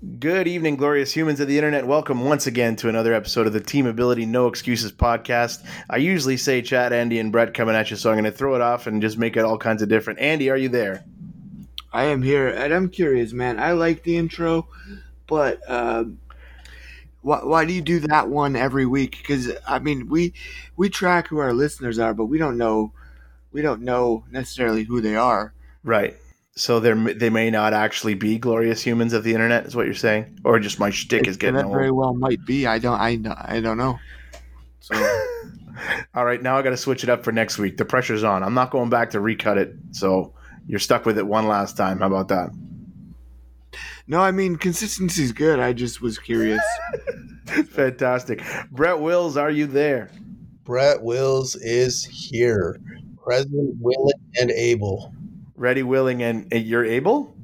[0.00, 1.86] Good evening, glorious humans of the internet.
[1.86, 5.62] Welcome once again to another episode of the Team Ability No Excuses podcast.
[5.90, 8.54] I usually say Chad, Andy, and Brett coming at you, so I'm going to throw
[8.54, 10.18] it off and just make it all kinds of different.
[10.18, 11.04] Andy, are you there?
[11.92, 13.60] I am here, and I'm curious, man.
[13.60, 14.68] I like the intro,
[15.26, 16.18] but um,
[17.20, 19.18] why, why do you do that one every week?
[19.18, 20.32] Because I mean, we
[20.78, 22.92] we track who our listeners are, but we don't know
[23.52, 25.52] we don't know necessarily who they are.
[25.84, 26.16] Right.
[26.60, 29.94] So they they may not actually be glorious humans of the internet, is what you're
[29.94, 31.72] saying, or just my shtick is getting that old.
[31.72, 32.66] very well might be.
[32.66, 33.00] I don't.
[33.00, 33.98] I I don't know.
[34.80, 34.94] So.
[36.14, 37.78] All right, now I got to switch it up for next week.
[37.78, 38.42] The pressure's on.
[38.42, 40.34] I'm not going back to recut it, so
[40.66, 42.00] you're stuck with it one last time.
[42.00, 42.50] How about that?
[44.06, 45.60] No, I mean consistency is good.
[45.60, 46.62] I just was curious.
[47.70, 50.10] Fantastic, Brett Wills, are you there?
[50.64, 52.78] Brett Wills is here,
[53.24, 55.14] present, willing, and able
[55.60, 57.36] ready, willing, and, you're able?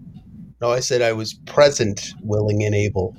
[0.61, 3.15] No, I said I was present, willing, and able.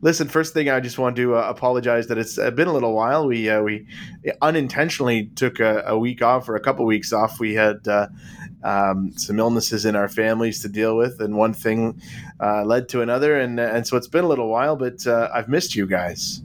[0.00, 2.94] Listen, first thing I just want to uh, apologize that it's uh, been a little
[2.94, 3.28] while.
[3.28, 3.86] We uh, we
[4.42, 7.38] unintentionally took a, a, week off or a couple weeks off.
[7.38, 8.08] We had uh,
[8.64, 12.00] um, some illnesses in our families to deal with, and one thing
[12.40, 14.74] uh, led to another, and and so it's been a little while.
[14.74, 16.42] But uh, I've missed you guys.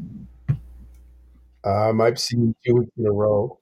[1.64, 3.58] Um, I've seen you two weeks in a row.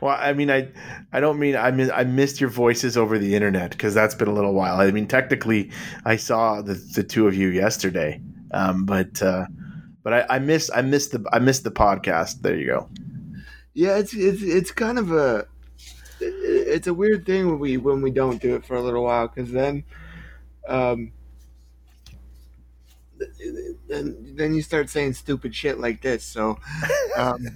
[0.00, 0.68] Well, I mean, I,
[1.12, 4.34] I don't mean I I missed your voices over the internet because that's been a
[4.34, 4.80] little while.
[4.80, 5.70] I mean, technically,
[6.04, 8.20] I saw the, the two of you yesterday,
[8.52, 9.46] um, but uh,
[10.02, 12.42] but I, I miss I missed the I missed the podcast.
[12.42, 12.88] There you go.
[13.74, 15.46] Yeah, it's it's it's kind of a
[16.20, 19.28] it's a weird thing when we when we don't do it for a little while
[19.28, 19.84] because then,
[20.68, 21.12] um,
[23.88, 26.24] then then you start saying stupid shit like this.
[26.24, 26.58] So,
[27.16, 27.46] um,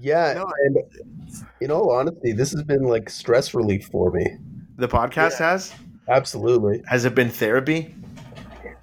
[0.00, 0.78] yeah, no, and
[1.60, 4.26] in all honesty, this has been like stress relief for me.
[4.76, 5.50] The podcast yeah.
[5.50, 5.74] has
[6.08, 6.82] absolutely.
[6.86, 7.94] Has it been therapy?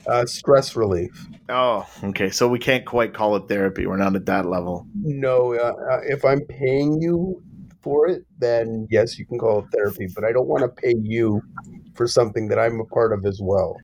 [0.08, 1.28] Uh, stress relief.
[1.50, 2.30] Oh, okay.
[2.30, 3.86] So we can't quite call it therapy.
[3.86, 4.88] We're not at that level.
[4.96, 7.42] No, uh, uh if I'm paying you
[7.82, 10.08] for it, then yes, you can call it therapy.
[10.14, 11.42] But I don't want to pay you
[11.96, 13.78] for something that I'm a part of as well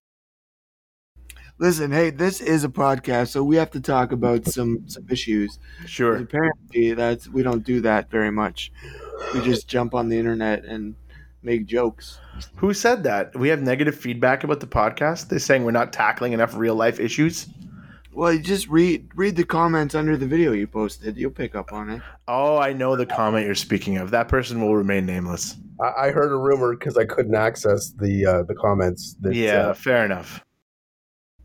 [1.57, 5.59] listen, hey, this is a podcast, so we have to talk about some some issues.
[5.85, 6.17] Sure.
[6.17, 8.71] Apparently, that's we don't do that very much.
[9.33, 10.95] We just jump on the internet and
[11.41, 12.19] make jokes.
[12.55, 13.35] Who said that?
[13.35, 15.29] We have negative feedback about the podcast.
[15.29, 17.47] They're saying we're not tackling enough real life issues.
[18.15, 21.17] Well, you just read read the comments under the video you posted.
[21.17, 22.01] You'll pick up on it.
[22.27, 24.11] Oh, I know the comment you're speaking of.
[24.11, 25.55] That person will remain nameless.
[25.81, 29.15] I, I heard a rumor because I couldn't access the uh, the comments.
[29.21, 30.43] That, yeah, uh, fair enough.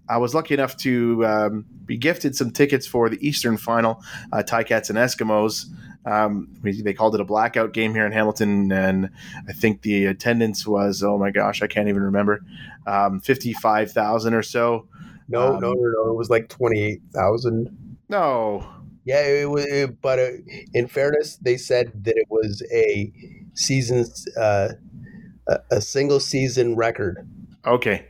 [0.09, 4.03] I was lucky enough to um, be gifted some tickets for the Eastern Final,
[4.33, 5.67] uh, Ticats and Eskimos.
[6.07, 9.11] Um, we, they called it a blackout game here in Hamilton, and
[9.49, 12.41] I think the attendance was oh my gosh, I can't even remember,
[12.87, 14.87] um, fifty five thousand or so.
[15.29, 17.99] No, um, no, no, no, it was like twenty eight thousand.
[18.09, 18.67] No.
[19.05, 20.31] Yeah, it was, it, but uh,
[20.75, 23.11] in fairness, they said that it was a
[23.55, 24.05] season,
[24.39, 24.69] uh,
[25.47, 27.27] a, a single season record.
[27.67, 28.07] Okay,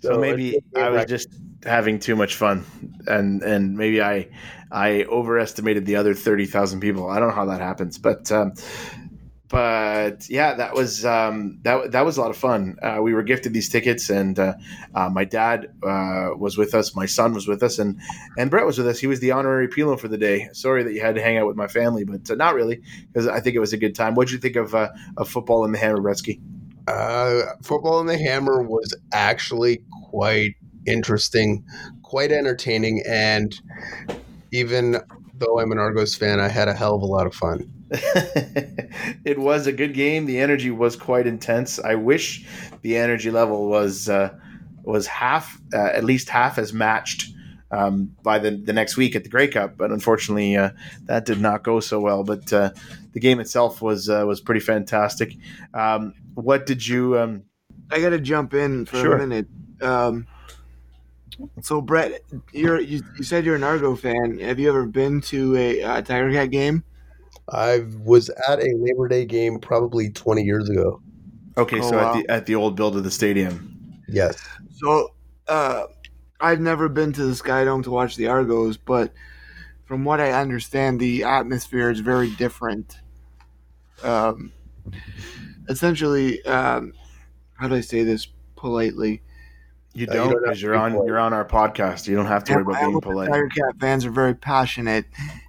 [0.00, 1.28] so, so maybe I was just
[1.64, 2.64] having too much fun,
[3.06, 4.28] and and maybe I
[4.70, 7.08] I overestimated the other thirty thousand people.
[7.08, 8.30] I don't know how that happens, but.
[8.30, 8.54] Um,
[9.50, 12.76] but yeah, that was um, that that was a lot of fun.
[12.82, 14.54] Uh, we were gifted these tickets, and uh,
[14.94, 17.98] uh, my dad uh, was with us, my son was with us, and
[18.36, 18.98] and Brett was with us.
[18.98, 20.50] He was the honorary Pilo for the day.
[20.52, 23.26] Sorry that you had to hang out with my family, but uh, not really, because
[23.26, 24.14] I think it was a good time.
[24.14, 26.40] What did you think of uh, of football in the Hammer, Bretsky?
[26.88, 30.54] Uh, football in the Hammer was actually quite
[30.86, 31.62] interesting,
[32.02, 33.60] quite entertaining, and
[34.52, 34.96] even
[35.34, 37.70] though I'm an Argos fan, I had a hell of a lot of fun.
[37.90, 40.24] it was a good game.
[40.24, 41.78] The energy was quite intense.
[41.78, 42.46] I wish
[42.80, 44.34] the energy level was uh,
[44.82, 47.30] was half, uh, at least half as matched
[47.70, 50.70] um, by the, the next week at the Grey Cup, but unfortunately uh,
[51.04, 52.24] that did not go so well.
[52.24, 52.70] But uh,
[53.12, 55.34] the game itself was uh, was pretty fantastic.
[55.74, 57.18] Um, what did you?
[57.18, 57.42] Um,
[57.90, 59.16] I got to jump in for sure.
[59.16, 59.46] a minute.
[59.80, 60.26] Um,
[61.62, 62.20] so Brett,
[62.52, 64.38] you're you, you, said you're an Argo fan.
[64.38, 66.84] Have you ever been to a, a Tiger Cat game?
[67.50, 71.00] I was at a Labor Day game probably 20 years ago.
[71.56, 72.10] Okay, oh, so wow.
[72.10, 74.02] at the at the old build of the stadium.
[74.08, 74.46] Yes.
[74.76, 75.14] So
[75.48, 75.84] uh,
[76.40, 79.12] I've never been to the Sky Dome to watch the Argos, but
[79.84, 82.98] from what I understand, the atmosphere is very different.
[84.02, 84.52] Um,
[85.68, 86.92] essentially, um,
[87.54, 89.22] how do I say this politely?
[89.94, 92.06] You don't because uh, you are on you're on our podcast.
[92.06, 93.28] You don't have to worry about being polite.
[93.30, 95.06] Tiger Cat fans are very passionate,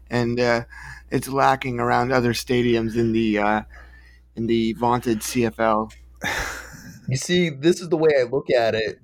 [0.09, 0.63] and uh,
[1.11, 3.61] it's lacking around other stadiums in the uh,
[4.35, 5.91] in the vaunted CFL.
[7.07, 8.99] You see, this is the way I look at it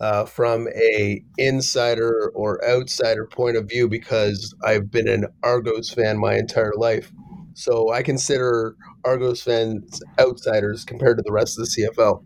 [0.00, 6.18] uh, from a insider or outsider point of view because I've been an Argos fan
[6.18, 7.12] my entire life.
[7.58, 12.22] So I consider Argos fans outsiders compared to the rest of the CFL.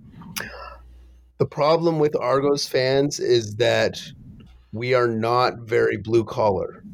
[1.39, 3.99] The problem with Argos fans is that
[4.73, 6.85] we are not very blue collar.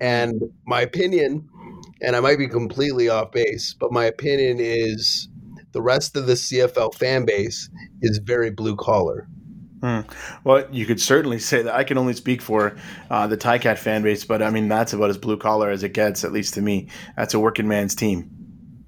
[0.00, 0.34] And
[0.66, 1.48] my opinion,
[2.02, 5.26] and I might be completely off base, but my opinion is
[5.72, 7.70] the rest of the CFL fan base
[8.02, 9.26] is very blue collar.
[9.80, 10.00] Hmm.
[10.44, 11.74] Well, you could certainly say that.
[11.74, 12.76] I can only speak for
[13.10, 15.92] uh, the Ticat fan base, but I mean that's about as blue collar as it
[15.92, 16.88] gets, at least to me.
[17.16, 18.84] That's a working man's team,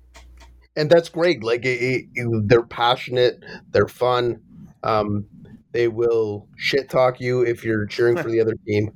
[0.76, 1.42] and that's great.
[1.42, 4.40] Like it, it, they're passionate, they're fun.
[4.82, 5.26] Um,
[5.72, 8.92] they will shit talk you if you're cheering for the other team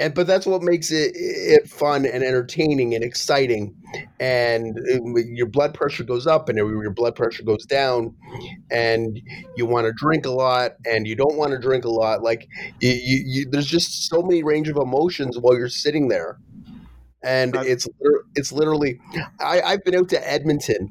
[0.00, 3.76] and but that's what makes it it fun and entertaining and exciting
[4.18, 8.14] and uh, your blood pressure goes up and your blood pressure goes down
[8.70, 9.20] and
[9.56, 12.48] you want to drink a lot and you don't want to drink a lot like
[12.80, 16.38] you, you, you, there's just so many range of emotions while you're sitting there.
[17.22, 17.86] And it's
[18.34, 18.98] it's literally
[19.40, 20.88] I, i've been out to edmonton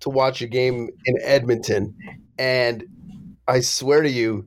[0.00, 1.96] to watch a game in edmonton
[2.38, 2.84] and
[3.48, 4.46] i swear to you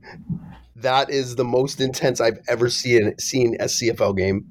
[0.82, 4.46] that is the most intense I've ever seen seen a CFL game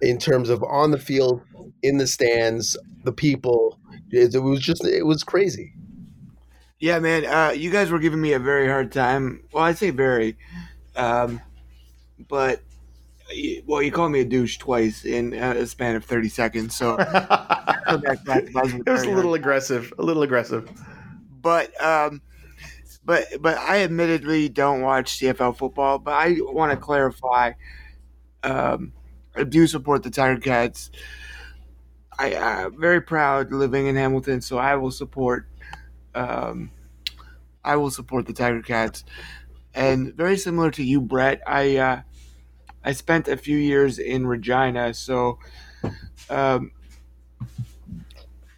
[0.00, 1.42] in terms of on the field,
[1.82, 3.78] in the stands, the people.
[4.10, 5.74] It, it was just it was crazy.
[6.78, 7.26] Yeah, man.
[7.26, 9.44] Uh, you guys were giving me a very hard time.
[9.52, 10.36] Well, I say very,
[10.96, 11.40] um,
[12.28, 12.62] but
[13.66, 16.74] well, you called me a douche twice in a span of thirty seconds.
[16.74, 19.92] So it was a little aggressive.
[19.98, 20.70] A little aggressive.
[21.40, 22.22] But um,
[23.04, 25.98] but but I admittedly don't watch CFL football.
[25.98, 27.52] But I want to clarify.
[28.42, 28.92] Um,
[29.36, 30.90] I do support the Tiger Cats.
[32.20, 35.46] I am very proud living in Hamilton, so I will support.
[36.14, 36.70] Um,
[37.64, 39.04] I will support the Tiger Cats,
[39.74, 41.42] and very similar to you, Brett.
[41.46, 42.02] I uh,
[42.84, 45.38] I spent a few years in Regina, so
[46.30, 46.72] um,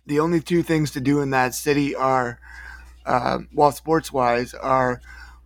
[0.06, 2.38] the only two things to do in that city are
[3.06, 5.00] uh, well, sports wise, are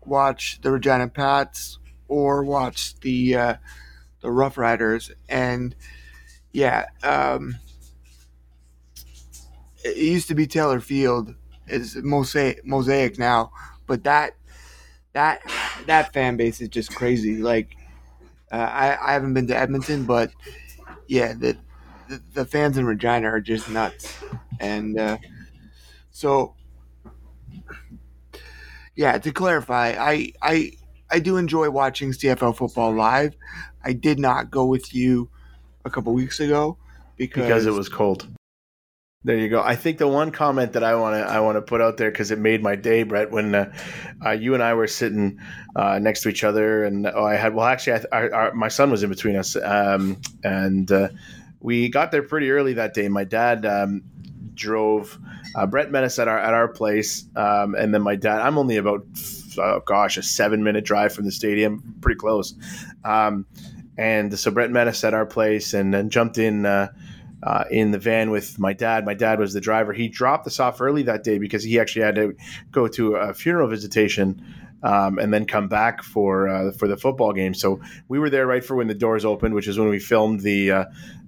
[0.04, 1.78] watch the Regina Pats
[2.08, 3.54] or watch the uh,
[4.22, 5.74] the Rough Riders, and
[6.52, 7.56] yeah, um,
[9.84, 11.34] it used to be Taylor Field.
[11.66, 13.52] It's mosaic, mosaic now,
[13.86, 14.36] but that
[15.12, 15.40] that
[15.86, 17.36] that fan base is just crazy.
[17.36, 17.76] Like,
[18.52, 20.30] uh, I I haven't been to Edmonton, but
[21.08, 21.56] yeah, the
[22.08, 24.14] the, the fans in Regina are just nuts,
[24.60, 25.18] and uh,
[26.10, 26.54] so
[28.94, 30.72] yeah, to clarify, I I
[31.10, 33.36] I do enjoy watching CFL football live.
[33.84, 35.30] I did not go with you
[35.84, 36.78] a couple weeks ago
[37.16, 38.26] because because it was cold.
[39.26, 39.60] There you go.
[39.60, 42.12] I think the one comment that I want to I want to put out there
[42.12, 43.72] because it made my day, Brett, when uh,
[44.24, 45.40] uh, you and I were sitting
[45.74, 49.02] uh, next to each other, and oh, I had well, actually, I, my son was
[49.02, 51.08] in between us, um, and uh,
[51.58, 53.08] we got there pretty early that day.
[53.08, 54.02] My dad um,
[54.54, 55.18] drove
[55.56, 58.42] uh, Brett met us at our at our place, um, and then my dad.
[58.42, 59.04] I'm only about
[59.58, 62.54] oh gosh a seven minute drive from the stadium, pretty close.
[63.04, 63.44] Um,
[63.98, 66.64] and so Brett met us at our place, and then jumped in.
[67.46, 69.04] Uh, in the van with my dad.
[69.04, 69.92] My dad was the driver.
[69.92, 72.34] He dropped us off early that day because he actually had to
[72.72, 74.42] go to a funeral visitation
[74.82, 77.54] um, and then come back for uh, for the football game.
[77.54, 80.40] So we were there right for when the doors opened, which is when we filmed
[80.40, 80.84] the uh,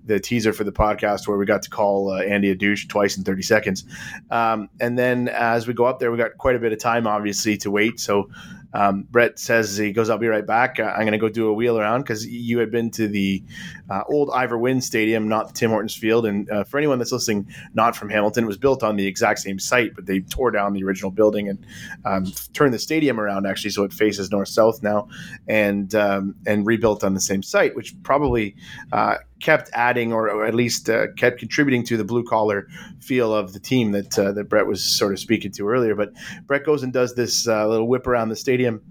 [0.07, 3.17] the teaser for the podcast where we got to call uh, Andy a douche twice
[3.17, 3.85] in 30 seconds.
[4.31, 7.07] Um, and then as we go up there, we got quite a bit of time,
[7.07, 8.01] obviously, to wait.
[8.01, 8.31] So
[8.75, 10.79] um, Brett says he goes, "I'll be right back.
[10.79, 13.43] Uh, I'm going to go do a wheel around because you had been to the
[13.89, 16.27] uh, old Ivor Wynne Stadium, not Tim Hortons Field.
[16.27, 19.41] And uh, for anyone that's listening, not from Hamilton, it was built on the exact
[19.41, 21.67] same site, but they tore down the original building and
[22.05, 25.09] um, turned the stadium around actually, so it faces north south now,
[25.47, 28.55] and um, and rebuilt on the same site, which probably
[28.93, 32.67] uh, kept adding or, at least uh, kept contributing to the blue collar
[33.01, 35.95] feel of the team that uh, that Brett was sort of speaking to earlier.
[35.95, 36.13] But
[36.47, 38.83] Brett goes and does this uh, little whip around the stadium.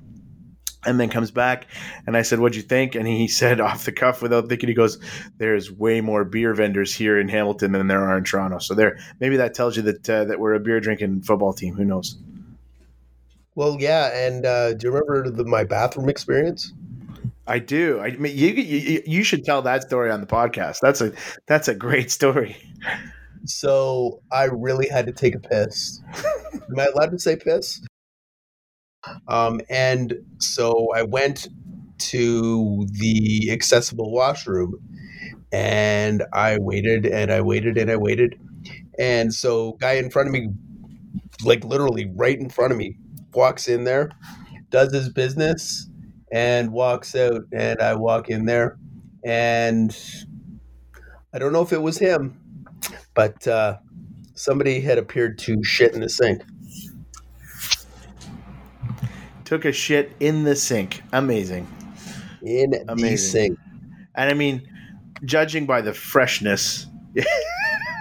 [0.85, 1.65] And then comes back,
[2.05, 4.75] and I said, "What'd you think?" And he said, off the cuff, without thinking, he
[4.75, 4.99] goes,
[5.37, 8.97] "There's way more beer vendors here in Hamilton than there are in Toronto." So there,
[9.19, 11.73] maybe that tells you that uh, that we're a beer drinking football team.
[11.75, 12.17] Who knows?
[13.55, 14.15] Well, yeah.
[14.15, 16.71] And uh, do you remember the, my bathroom experience?
[17.47, 17.99] I do.
[17.99, 20.79] I mean, you, you you should tell that story on the podcast.
[20.81, 21.13] That's a
[21.47, 22.57] that's a great story.
[23.45, 26.01] So I really had to take a piss.
[26.53, 27.81] Am I allowed to say piss?
[29.27, 31.47] Um, and so I went
[31.99, 34.75] to the accessible washroom,
[35.51, 38.35] and I waited and I waited and I waited,
[38.99, 40.49] and so guy in front of me,
[41.45, 42.97] like literally right in front of me,
[43.33, 44.11] walks in there
[44.69, 45.89] does his business,
[46.31, 47.43] and walks out.
[47.53, 48.77] And I walk in there,
[49.23, 49.95] and
[51.33, 52.39] I don't know if it was him,
[53.13, 53.77] but uh,
[54.33, 56.43] somebody had appeared to shit in the sink.
[59.45, 61.01] Took a shit in the sink.
[61.13, 61.67] Amazing.
[62.43, 63.11] In Amazing.
[63.11, 63.59] the sink.
[64.15, 64.67] And I mean,
[65.23, 66.87] judging by the freshness,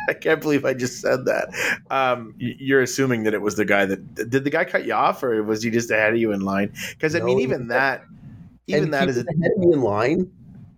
[0.08, 1.48] I can't believe I just said that.
[1.90, 5.22] Um, you're assuming that it was the guy that did the guy cut you off,
[5.22, 6.72] or was he just ahead of you in line?
[6.90, 8.04] Because I no, mean, even that,
[8.66, 10.30] even that is ahead of me in line.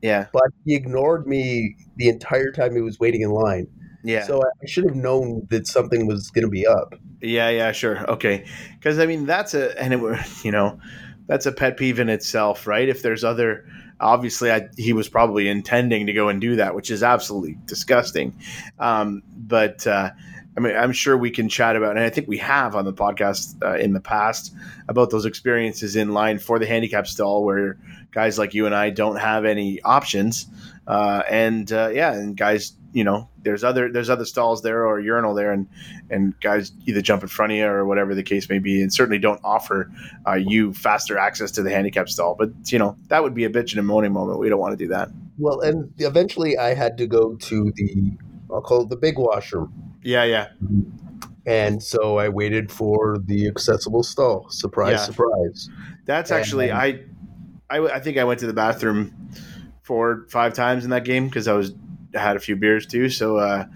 [0.02, 3.66] Yeah, but he ignored me the entire time he was waiting in line.
[4.04, 4.24] Yeah.
[4.24, 6.94] So I should have known that something was going to be up.
[7.20, 8.08] Yeah, yeah, sure.
[8.10, 8.46] Okay.
[8.74, 10.00] Because I mean, that's a, and it,
[10.44, 10.78] you know,
[11.26, 12.88] that's a pet peeve in itself, right?
[12.88, 13.66] If there's other,
[14.00, 18.38] obviously, I, he was probably intending to go and do that, which is absolutely disgusting.
[18.78, 20.10] Um, but, uh,
[20.58, 22.92] I mean, I'm sure we can chat about, and I think we have on the
[22.92, 24.52] podcast uh, in the past
[24.88, 27.78] about those experiences in line for the handicap stall where
[28.10, 30.46] guys like you and I don't have any options.
[30.84, 34.98] Uh, and uh, yeah, and guys you know there's other there's other stalls there or
[34.98, 35.68] urinal there and
[36.10, 38.92] and guys either jump in front of you or whatever the case may be and
[38.92, 39.92] certainly don't offer
[40.26, 42.34] uh, you faster access to the handicap stall.
[42.36, 44.40] But you know that would be a bitch and a moaning moment.
[44.40, 45.08] We don't want to do that.
[45.38, 48.10] Well and eventually i had to go to the
[48.52, 50.48] i'll call it the big washroom yeah yeah
[51.46, 54.98] and so i waited for the accessible stall surprise yeah.
[54.98, 55.68] surprise
[56.04, 57.00] that's actually and, I,
[57.70, 59.30] I i think i went to the bathroom
[59.82, 61.72] four five times in that game because i was
[62.14, 63.08] I had a few beers too.
[63.08, 63.66] So, uh,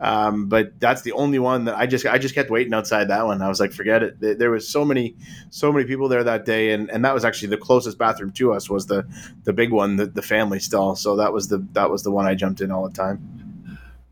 [0.00, 3.26] um, but that's the only one that I just I just kept waiting outside that
[3.26, 3.42] one.
[3.42, 4.38] I was like, forget it.
[4.38, 5.16] There was so many
[5.50, 8.52] so many people there that day, and, and that was actually the closest bathroom to
[8.52, 9.06] us was the
[9.44, 10.94] the big one, the, the family stall.
[10.94, 13.47] So that was the that was the one I jumped in all the time.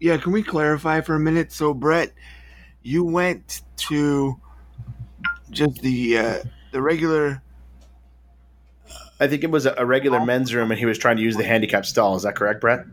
[0.00, 1.52] Yeah, can we clarify for a minute?
[1.52, 2.12] So Brett,
[2.82, 4.36] you went to
[5.50, 6.38] just the uh,
[6.72, 7.42] the regular.
[9.18, 11.44] I think it was a regular men's room, and he was trying to use the
[11.44, 12.16] handicap stall.
[12.16, 12.84] Is that correct, Brett?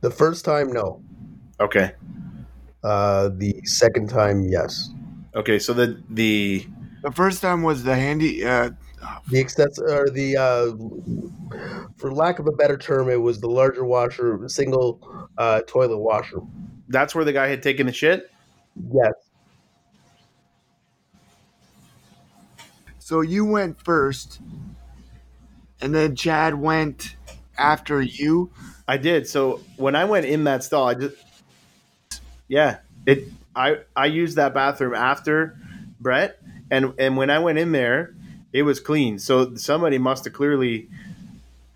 [0.00, 1.02] The first time, no.
[1.60, 1.92] Okay.
[2.82, 4.90] Uh, the second time, yes.
[5.34, 6.66] Okay, so the the
[7.02, 8.44] the first time was the handy.
[8.44, 8.70] Uh,
[9.28, 10.72] the extens or the uh,
[11.96, 16.40] for lack of a better term, it was the larger washer, single uh, toilet washer.
[16.88, 18.30] That's where the guy had taken the shit.
[18.92, 19.12] Yes.
[22.98, 24.40] So you went first,
[25.80, 27.16] and then Chad went
[27.58, 28.50] after you.
[28.86, 29.26] I did.
[29.26, 31.16] So when I went in that stall, I just
[32.48, 35.56] yeah, it I I used that bathroom after
[36.00, 38.14] Brett, and and when I went in there,
[38.52, 39.18] it was clean.
[39.18, 40.88] So somebody must have clearly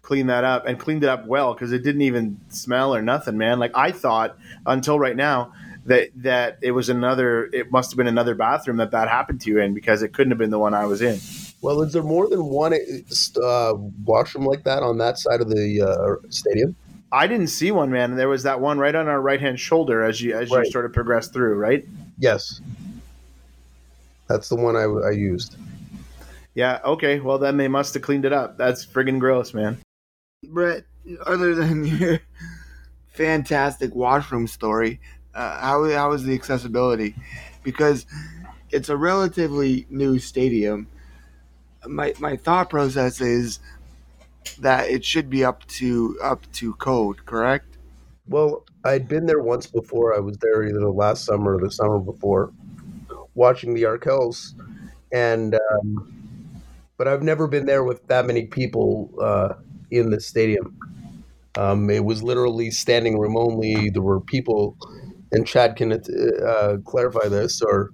[0.05, 3.37] cleaned that up and cleaned it up well because it didn't even smell or nothing,
[3.37, 3.59] man.
[3.59, 5.53] Like I thought until right now
[5.87, 7.49] that that it was another.
[7.53, 10.31] It must have been another bathroom that that happened to you in because it couldn't
[10.31, 11.19] have been the one I was in.
[11.61, 15.83] Well, is there more than one uh, washroom like that on that side of the
[15.83, 16.77] uh, stadium?
[17.11, 18.17] I didn't see one, man.
[18.17, 20.65] There was that one right on our right hand shoulder as you as right.
[20.65, 21.87] you sort of progressed through, right?
[22.19, 22.61] Yes,
[24.27, 25.57] that's the one I, I used.
[26.55, 26.81] Yeah.
[26.85, 27.21] Okay.
[27.21, 28.57] Well, then they must have cleaned it up.
[28.57, 29.79] That's friggin' gross, man.
[30.51, 30.85] Brett,
[31.27, 32.21] other than your
[33.09, 35.01] fantastic washroom story,
[35.35, 37.15] uh, how how is the accessibility?
[37.63, 38.07] Because
[38.71, 40.89] it's a relatively new stadium.
[41.87, 43.59] My my thought process is
[44.61, 47.77] that it should be up to up to code, correct?
[48.27, 50.15] Well, I'd been there once before.
[50.15, 52.53] I was there either the last summer or the summer before,
[53.35, 54.55] watching the Arkells,
[55.13, 56.63] and um,
[56.97, 59.55] but I've never been there with that many people uh,
[59.95, 60.79] in the stadium.
[61.57, 63.91] Um, it was literally standing room only.
[63.91, 64.77] There were people,
[65.33, 67.91] and Chad can uh, clarify this or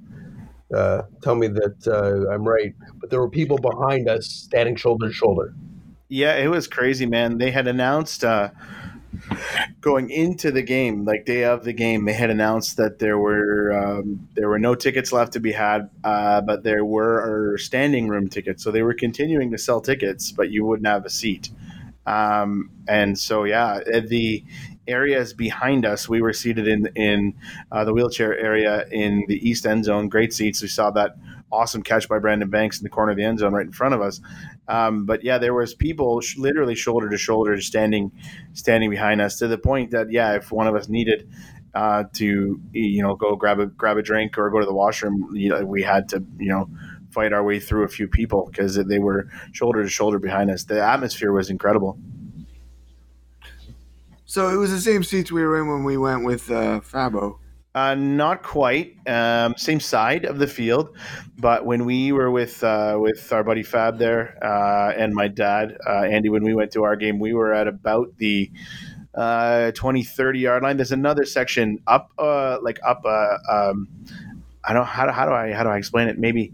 [0.75, 2.75] uh, tell me that uh, I'm right.
[3.01, 5.55] But there were people behind us standing shoulder to shoulder.
[6.09, 7.39] Yeah, it was crazy, man.
[7.39, 8.51] They had announced uh,
[9.81, 13.73] going into the game, like day of the game, they had announced that there were
[13.73, 18.29] um, there were no tickets left to be had, uh, but there were standing room
[18.29, 18.63] tickets.
[18.63, 21.51] So they were continuing to sell tickets, but you wouldn't have a seat.
[22.07, 24.45] Um, and so, yeah, the
[24.87, 27.35] areas behind us, we were seated in in
[27.71, 30.09] uh, the wheelchair area in the east end zone.
[30.09, 30.63] Great seats.
[30.63, 31.17] We saw that
[31.53, 33.95] awesome catch by Brandon Banks in the corner of the end zone right in front
[33.95, 34.21] of us.
[34.69, 38.13] Um, but yeah, there was people sh- literally shoulder to shoulder standing
[38.53, 41.29] standing behind us to the point that yeah, if one of us needed
[41.75, 45.31] uh, to you know go grab a grab a drink or go to the washroom,
[45.35, 46.69] you know, we had to you know
[47.11, 50.65] fight our way through a few people because they were shoulder to shoulder behind us.
[50.65, 51.99] The atmosphere was incredible.
[54.25, 57.39] So it was the same seats we were in when we went with uh, Fabo.
[57.75, 58.97] Uh, not quite.
[59.09, 60.97] Um, same side of the field,
[61.39, 65.79] but when we were with uh, with our buddy Fab there uh, and my dad
[65.87, 68.51] uh, Andy, when we went to our game, we were at about the
[69.15, 70.77] uh, 20, 30 yard line.
[70.77, 73.03] There's another section up, uh, like up.
[73.05, 73.89] Uh, um,
[74.63, 76.19] I don't how do, how do I how do I explain it?
[76.19, 76.53] Maybe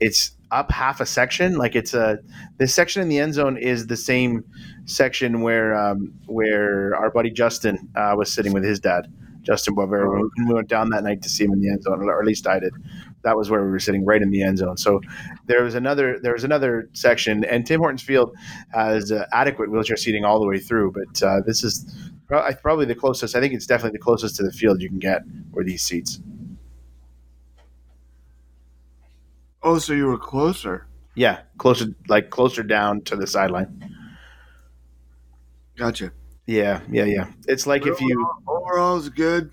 [0.00, 1.56] it's up half a section.
[1.56, 2.18] Like it's a
[2.58, 4.44] this section in the end zone is the same
[4.84, 9.12] section where um, where our buddy Justin uh, was sitting with his dad.
[9.42, 10.10] Justin Boisvert.
[10.10, 12.26] When we went down that night to see him in the end zone, or at
[12.26, 12.72] least I did.
[13.22, 14.76] That was where we were sitting, right in the end zone.
[14.76, 15.00] So
[15.46, 18.34] there was another there was another section, and Tim Hortons Field
[18.72, 20.92] has uh, adequate wheelchair seating all the way through.
[20.92, 21.86] But uh, this is
[22.26, 23.36] probably the closest.
[23.36, 25.22] I think it's definitely the closest to the field you can get
[25.52, 26.20] were these seats.
[29.66, 30.86] Oh, so you were closer?
[31.16, 33.92] Yeah, closer, like closer down to the sideline.
[35.76, 36.12] Gotcha.
[36.46, 37.32] Yeah, yeah, yeah.
[37.48, 39.50] It's like if you overall is good.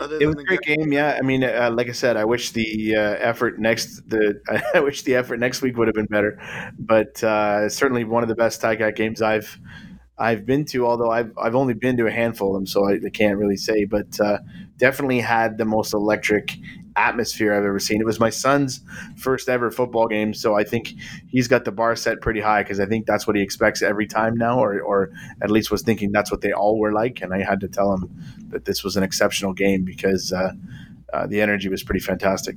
[0.00, 0.92] it was a great game.
[0.92, 4.40] Yeah, I mean, uh, like I said, I wish the uh, effort next the
[4.74, 6.40] I wish the effort next week would have been better,
[6.76, 9.56] but uh, certainly one of the best Ticat games I've
[10.18, 10.86] I've been to.
[10.86, 13.56] Although I've I've only been to a handful of them, so I, I can't really
[13.56, 13.84] say.
[13.84, 14.38] But uh,
[14.78, 16.56] definitely had the most electric
[16.96, 18.00] atmosphere I've ever seen.
[18.00, 18.80] It was my son's
[19.16, 20.94] first ever football game, so I think
[21.28, 24.06] he's got the bar set pretty high because I think that's what he expects every
[24.06, 25.10] time now, or, or
[25.42, 27.20] at least was thinking that's what they all were like.
[27.20, 28.10] And I had to tell him
[28.48, 30.52] that this was an exceptional game because uh,
[31.12, 32.56] uh, the energy was pretty fantastic.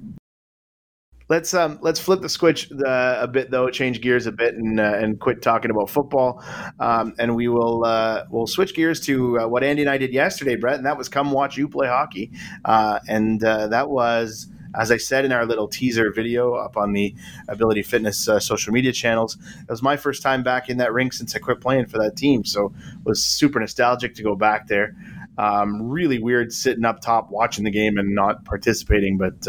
[1.29, 4.79] Let's um, let's flip the switch uh, a bit though, change gears a bit, and
[4.79, 6.43] uh, and quit talking about football,
[6.79, 10.12] um, and we will uh, we'll switch gears to uh, what Andy and I did
[10.12, 12.31] yesterday, Brett, and that was come watch you play hockey,
[12.65, 14.48] uh, and uh, that was.
[14.79, 17.15] As I said in our little teaser video up on the
[17.48, 21.36] Ability Fitness social media channels, it was my first time back in that rink since
[21.36, 22.45] I quit playing for that team.
[22.45, 24.95] So it was super nostalgic to go back there.
[25.39, 29.48] Um, really weird sitting up top watching the game and not participating, but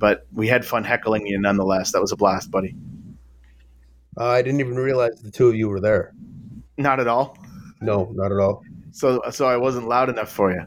[0.00, 1.92] but we had fun heckling you nonetheless.
[1.92, 2.74] That was a blast, buddy.
[4.18, 6.12] Uh, I didn't even realize the two of you were there.
[6.76, 7.38] Not at all.
[7.80, 8.64] No, not at all.
[8.90, 10.62] So, so I wasn't loud enough for you.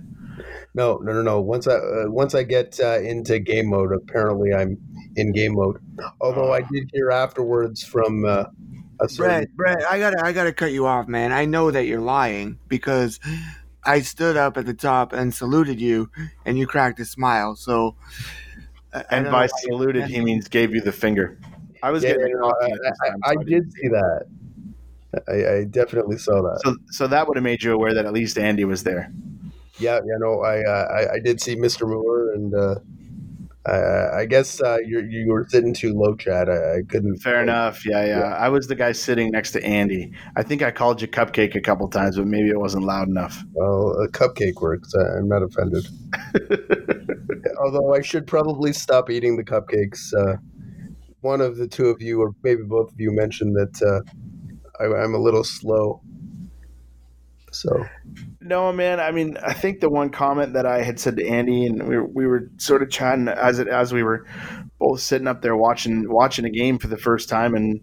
[0.75, 1.41] No, no, no, no.
[1.41, 4.77] Once I uh, once I get uh, into game mode, apparently I'm
[5.15, 5.77] in game mode.
[6.21, 8.45] Although I did hear afterwards from uh,
[8.99, 11.31] a certain- Brett, Brett, I gotta, I gotta cut you off, man.
[11.31, 13.19] I know that you're lying because
[13.83, 16.09] I stood up at the top and saluted you,
[16.45, 17.55] and you cracked a smile.
[17.55, 17.95] So
[19.09, 21.37] and by saluted, he means gave you the finger.
[21.81, 22.35] I was yeah, getting.
[22.43, 24.25] I, I, I did see that.
[25.27, 26.61] I, I, definitely saw that.
[26.63, 29.11] So, so that would have made you aware that at least Andy was there.
[29.79, 31.87] Yeah, you know, I uh, I, I, did see Mr.
[31.87, 32.75] Moore, and uh,
[33.65, 36.49] I, I guess uh, you you were sitting too low, Chad.
[36.49, 37.19] I, couldn't.
[37.19, 37.85] Fair enough.
[37.85, 40.11] Yeah, yeah, yeah, I was the guy sitting next to Andy.
[40.35, 43.41] I think I called you cupcake a couple times, but maybe it wasn't loud enough.
[43.53, 44.93] Well, a cupcake works.
[44.93, 45.87] I'm not offended.
[47.63, 50.13] Although I should probably stop eating the cupcakes.
[50.13, 50.37] Uh,
[51.21, 55.03] one of the two of you, or maybe both of you, mentioned that uh, I,
[55.03, 56.01] I'm a little slow.
[57.55, 57.85] So
[58.41, 58.99] no, man.
[58.99, 61.97] I mean, I think the one comment that I had said to Andy, and we
[61.97, 64.25] were, we were sort of chatting as it as we were
[64.79, 67.81] both sitting up there watching watching a game for the first time, and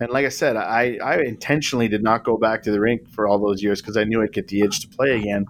[0.00, 3.26] and like I said, I I intentionally did not go back to the rink for
[3.26, 5.46] all those years because I knew I'd get the itch to play again.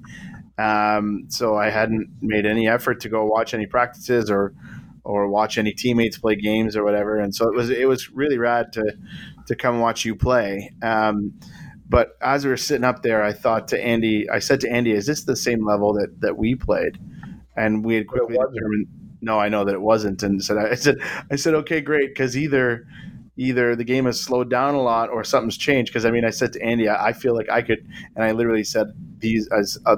[0.58, 4.54] Um, so I hadn't made any effort to go watch any practices or
[5.04, 7.18] or watch any teammates play games or whatever.
[7.18, 8.96] And so it was it was really rad to
[9.46, 10.70] to come watch you play.
[10.82, 11.32] Um,
[11.92, 14.92] but as we were sitting up there, I thought to Andy, I said to Andy,
[14.92, 16.98] "Is this the same level that that we played?"
[17.54, 18.88] And we had quickly determined,
[19.22, 20.22] no, I know that it wasn't.
[20.22, 20.98] And said, I said,
[21.30, 22.86] I said, okay, great, because either
[23.36, 25.90] either the game has slowed down a lot or something's changed.
[25.90, 28.32] Because I mean, I said to Andy, I, I, feel like I could, and I
[28.32, 29.96] literally said these as a, uh,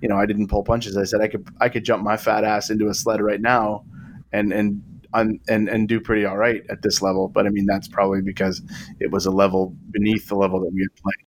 [0.00, 0.96] you know, I didn't pull punches.
[0.96, 3.84] I said I could I could jump my fat ass into a sled right now,
[4.32, 4.82] and and
[5.14, 7.28] and and do pretty all right at this level.
[7.28, 8.62] But I mean, that's probably because
[9.00, 11.25] it was a level beneath the level that we had played.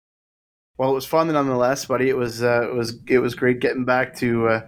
[0.78, 2.10] Well, it was fun nonetheless, buddy.
[2.10, 4.62] It was uh, it was it was great getting back to uh,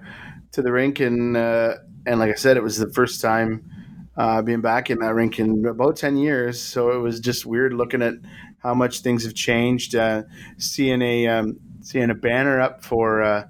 [0.54, 3.70] to the rink and uh, and like I said, it was the first time
[4.16, 6.62] uh, being back in that rink in about ten years.
[6.62, 8.14] So it was just weird looking at
[8.60, 9.96] how much things have changed.
[9.96, 10.24] Uh,
[10.58, 13.46] seeing a um, seeing a banner up for uh,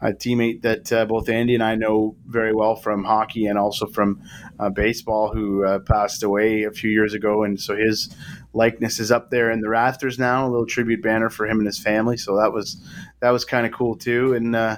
[0.00, 4.20] a teammate that both Andy and I know very well from hockey and also from
[4.74, 8.12] baseball, who passed away a few years ago, and so his
[8.52, 10.46] likeness is up there in the rafters now.
[10.46, 12.16] A little tribute banner for him and his family.
[12.16, 12.80] So that was
[13.20, 14.56] that was kind of cool too, and.
[14.56, 14.76] Uh,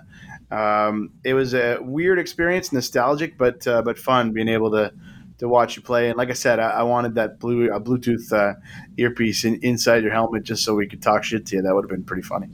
[0.52, 4.92] um, it was a weird experience, nostalgic, but uh, but fun being able to
[5.38, 6.08] to watch you play.
[6.08, 8.54] And like I said, I, I wanted that blue a Bluetooth uh,
[8.98, 11.62] earpiece in, inside your helmet just so we could talk shit to you.
[11.62, 12.50] That would have been pretty funny.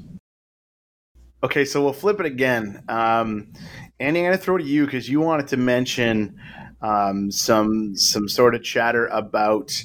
[1.43, 2.83] Okay, so we'll flip it again.
[2.89, 3.53] Um,
[3.99, 6.41] Andy, I'm to throw it to you because you wanted to mention
[6.81, 9.83] um, some some sort of chatter about.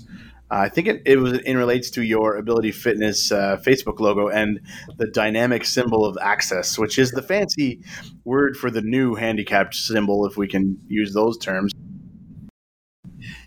[0.61, 4.59] I think it, it was relates to your Ability Fitness uh, Facebook logo and
[4.97, 7.81] the dynamic symbol of access, which is the fancy
[8.23, 11.71] word for the new handicapped symbol, if we can use those terms.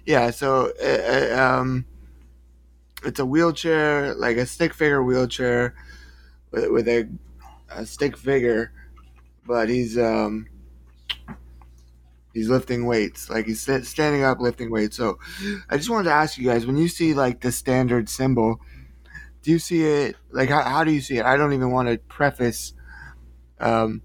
[0.05, 1.87] Yeah, so uh, uh um,
[3.05, 5.75] it's a wheelchair, like a stick figure wheelchair,
[6.51, 7.09] with, with a,
[7.71, 8.73] a stick figure,
[9.47, 10.47] but he's um,
[12.37, 14.97] he's lifting weights, like he's standing up lifting weights.
[14.97, 15.19] So,
[15.71, 18.61] I just wanted to ask you guys, when you see like the standard symbol,
[19.43, 21.25] do you see it like how, how do you see it?
[21.25, 22.75] I don't even want to preface.
[23.59, 24.03] Um,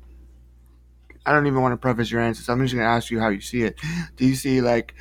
[1.26, 2.48] I don't even want to preface your answers.
[2.48, 3.80] I'm just going to ask you how you see it.
[4.16, 4.96] Do you see like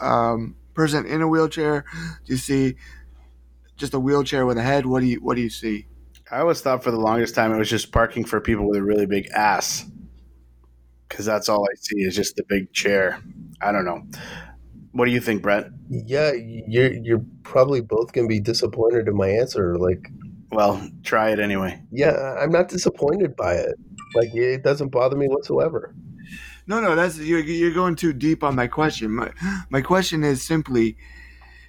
[0.00, 1.84] um, person in a wheelchair?
[2.24, 2.76] Do you see
[3.76, 4.86] just a wheelchair with a head?
[4.86, 5.86] What do you What do you see?
[6.30, 8.82] I always thought for the longest time it was just parking for people with a
[8.82, 9.84] really big ass,
[11.08, 13.20] because that's all I see is just the big chair.
[13.60, 14.02] I don't know.
[14.92, 15.70] What do you think, Brett?
[15.88, 19.76] Yeah, you're you're probably both gonna be disappointed in my answer.
[19.76, 20.10] Like,
[20.52, 21.82] well, try it anyway.
[21.92, 23.74] Yeah, I'm not disappointed by it.
[24.14, 25.94] Like, it doesn't bother me whatsoever.
[26.66, 29.12] No, no, that's you're you're going too deep on my question.
[29.12, 29.30] My
[29.70, 30.96] my question is simply,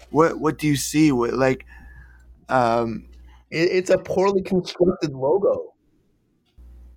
[0.09, 1.11] what what do you see?
[1.11, 1.65] What like
[2.49, 3.05] um,
[3.51, 5.73] it, it's a poorly constructed logo.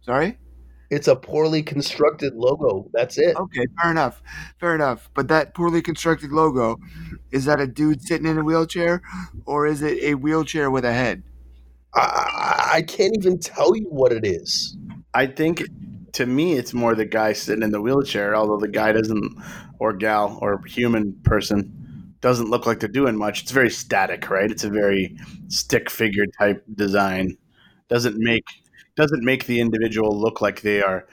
[0.03, 0.39] Sorry?
[0.91, 2.89] It's a poorly constructed logo.
[2.93, 3.37] That's it.
[3.37, 4.23] Okay, fair enough.
[4.59, 5.09] Fair enough.
[5.15, 6.79] But that poorly constructed logo,
[7.31, 9.03] is that a dude sitting in a wheelchair
[9.47, 11.23] or is it a wheelchair with a head?
[11.95, 14.77] I, I can't even tell you what it is.
[15.15, 15.63] I think
[16.13, 19.37] to me, it's more the guy sitting in the wheelchair, although the guy doesn't,
[19.79, 23.43] or gal, or human person doesn't look like they're doing much.
[23.43, 24.51] It's very static, right?
[24.51, 25.17] It's a very
[25.49, 27.37] stick figure type design.
[27.89, 28.45] Doesn't make
[29.01, 31.07] doesn't make the individual look like they are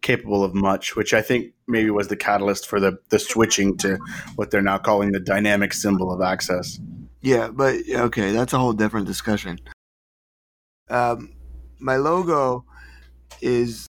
[0.00, 3.98] capable of much, which I think maybe was the catalyst for the the switching to
[4.36, 6.80] what they're now calling the dynamic symbol of access.
[7.20, 9.60] Yeah, but okay, that's a whole different discussion.
[10.90, 11.34] Um,
[11.78, 12.64] my logo
[13.40, 13.86] is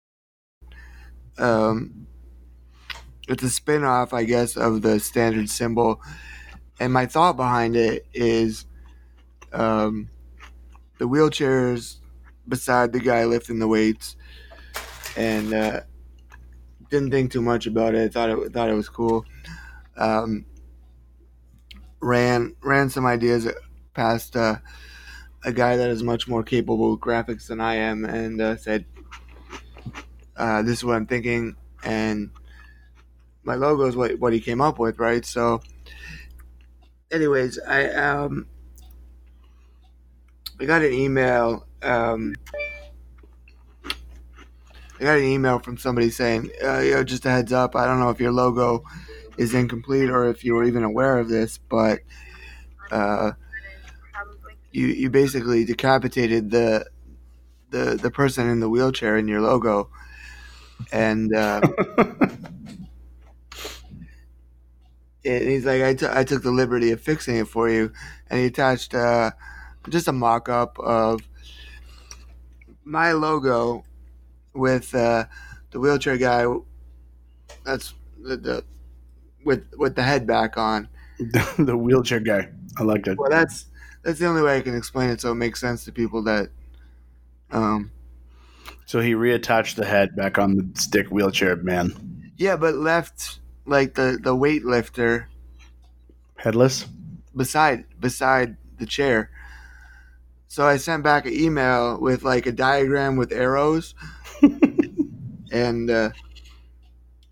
[1.38, 2.06] um,
[3.28, 6.00] it's a spin-off, I guess, of the standard symbol
[6.78, 8.66] and my thought behind it is
[9.52, 10.10] um,
[10.98, 11.96] the wheelchairs
[12.48, 14.16] beside the guy lifting the weights.
[15.16, 15.80] And uh,
[16.90, 18.12] didn't think too much about it.
[18.12, 19.24] Thought it thought it was cool.
[19.96, 20.44] Um,
[22.00, 23.48] ran ran some ideas
[23.94, 24.56] past uh,
[25.44, 28.84] a guy that is much more capable with graphics than I am and uh, said
[30.36, 31.56] uh, this is what I'm thinking.
[31.82, 32.30] And
[33.42, 35.24] my logo is what, what he came up with right?
[35.24, 35.60] So
[37.10, 38.46] anyways, I um
[40.60, 41.66] I got an email.
[41.86, 42.34] Um,
[44.98, 47.76] I got an email from somebody saying, uh, "Yo, just a heads up.
[47.76, 48.82] I don't know if your logo
[49.36, 52.00] is incomplete or if you were even aware of this, but
[52.90, 53.32] uh,
[54.72, 56.86] you you basically decapitated the
[57.70, 59.90] the the person in the wheelchair in your logo,
[60.92, 61.60] and." Uh,
[65.24, 67.92] and he's like, I, t- I took the liberty of fixing it for you.
[68.30, 69.32] And he attached uh,
[69.88, 71.20] just a mock up of
[72.86, 73.84] my logo
[74.54, 75.24] with uh,
[75.72, 76.46] the wheelchair guy.
[77.64, 78.64] That's the, the
[79.44, 80.88] with with the head back on.
[81.18, 82.48] the wheelchair guy.
[82.78, 83.18] I like it.
[83.18, 83.66] Well, that's
[84.02, 86.48] that's the only way I can explain it, so it makes sense to people that.
[87.50, 87.90] Um.
[88.86, 92.30] So he reattached the head back on the stick wheelchair man.
[92.36, 95.26] Yeah, but left like the the weightlifter
[96.36, 96.86] headless
[97.34, 99.30] beside beside the chair.
[100.48, 103.94] So I sent back an email with like a diagram with arrows,
[105.52, 106.10] and uh,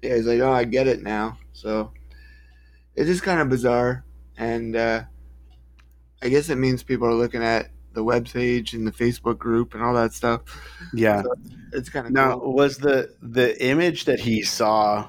[0.03, 1.93] yeah, he's like, "Oh, I get it now." So
[2.95, 4.05] it's just kind of bizarre,
[4.37, 5.03] and uh,
[6.23, 9.75] I guess it means people are looking at the web page and the Facebook group
[9.75, 10.43] and all that stuff.
[10.93, 11.35] Yeah, so
[11.73, 12.53] it's kind of now cool.
[12.53, 15.09] was the the image that he saw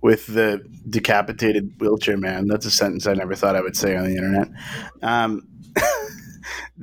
[0.00, 2.46] with the decapitated wheelchair man.
[2.46, 4.48] That's a sentence I never thought I would say on the internet.
[5.02, 5.48] Um,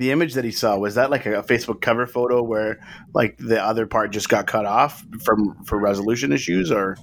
[0.02, 2.80] the image that he saw was that like a, Facebook cover photo where
[3.14, 6.98] like the other part just got cut off from for resolution issues, or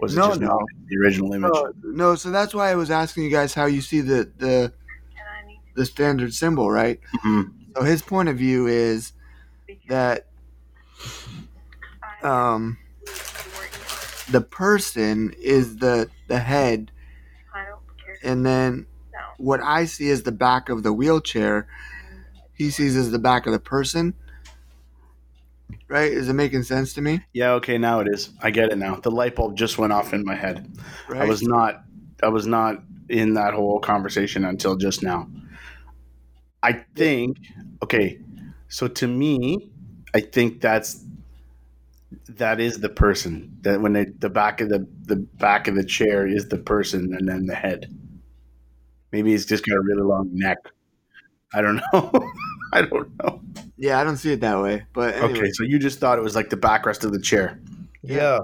[0.00, 0.58] was it no, just no.
[0.88, 1.50] the original image?
[1.52, 4.72] No, no, so that's why I was asking you guys how you see the the
[5.76, 6.98] the standard symbol, right?
[7.18, 7.42] Mm-hmm.
[7.76, 9.12] So his point of view is
[9.90, 10.28] that
[12.22, 12.78] um
[14.30, 16.90] the person is the the head
[18.22, 18.86] and then
[19.36, 21.68] what i see is the back of the wheelchair
[22.58, 24.14] he sees as the back of the person
[25.88, 26.12] Right?
[26.12, 27.20] Is it making sense to me?
[27.32, 28.30] Yeah, okay, now it is.
[28.42, 28.96] I get it now.
[28.96, 30.70] The light bulb just went off in my head.
[31.08, 31.22] Right.
[31.22, 31.82] I was not
[32.22, 35.28] I was not in that whole conversation until just now.
[36.62, 37.38] I think
[37.82, 38.20] okay,
[38.68, 39.70] so to me,
[40.14, 41.04] I think that's
[42.28, 45.84] that is the person that when they the back of the the back of the
[45.84, 47.94] chair is the person and then the head.
[49.10, 50.58] Maybe he's just got a really long neck.
[51.52, 52.12] I don't know.
[52.72, 53.40] I don't know.
[53.76, 54.84] Yeah, I don't see it that way.
[54.92, 55.40] But anyway.
[55.40, 57.60] Okay, so you just thought it was like the backrest of the chair.
[58.02, 58.40] Yeah.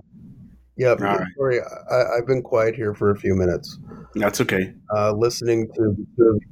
[0.76, 0.94] Yeah.
[0.98, 1.26] right.
[1.36, 3.78] Sorry, I, I've been quiet here for a few minutes,
[4.14, 4.74] That's okay.
[4.94, 6.42] uh, listening to the two of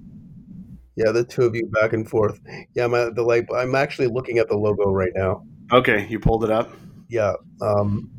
[0.94, 2.38] yeah, the two of you back and forth.
[2.74, 3.46] Yeah, my the light.
[3.54, 5.44] I'm actually looking at the logo right now.
[5.72, 6.70] Okay, you pulled it up.
[7.08, 8.10] Yeah, um,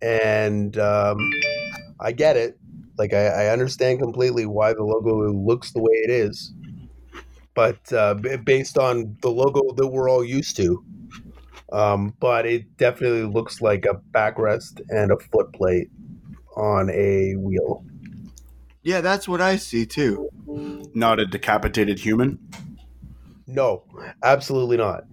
[0.00, 1.18] and um,
[1.98, 2.56] I get it.
[2.98, 6.52] Like I, I understand completely why the logo looks the way it is,
[7.60, 10.82] but uh, based on the logo that we're all used to,
[11.70, 15.90] um, but it definitely looks like a backrest and a foot plate
[16.56, 17.84] on a wheel.
[18.82, 20.30] yeah, that's what I see too.
[20.94, 22.38] Not a decapitated human.
[23.46, 23.84] No,
[24.22, 25.04] absolutely not.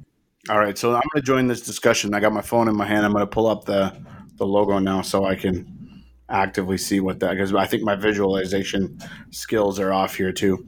[0.49, 2.13] All right, so I'm going to join this discussion.
[2.13, 3.05] I got my phone in my hand.
[3.05, 3.93] I'm going to pull up the
[4.37, 8.99] the logo now so I can actively see what that because I think my visualization
[9.31, 10.65] skills are off here too.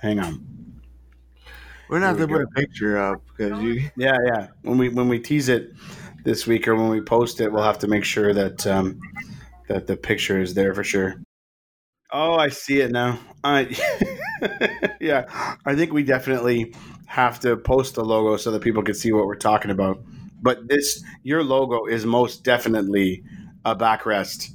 [0.00, 0.53] Hang on.
[1.88, 3.90] We're not Here to put a picture up because you.
[3.96, 4.48] Yeah, yeah.
[4.62, 5.72] When we when we tease it
[6.24, 8.98] this week or when we post it, we'll have to make sure that um,
[9.68, 11.16] that the picture is there for sure.
[12.12, 13.18] Oh, I see it now.
[13.42, 13.76] I
[15.00, 16.74] yeah, I think we definitely
[17.06, 20.02] have to post the logo so that people can see what we're talking about.
[20.40, 23.22] But this your logo is most definitely
[23.64, 24.50] a backrest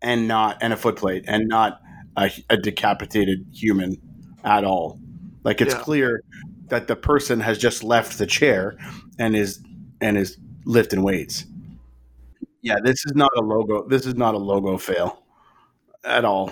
[0.00, 1.80] and not and a footplate and not
[2.16, 3.96] a, a decapitated human
[4.44, 4.98] at all.
[5.44, 5.80] Like it's Yeah.
[5.80, 6.22] clear
[6.68, 8.76] that the person has just left the chair
[9.18, 9.60] and is
[10.00, 11.44] and is lifting weights.
[12.62, 13.86] Yeah, this is not a logo.
[13.88, 15.22] This is not a logo fail
[16.04, 16.50] at all.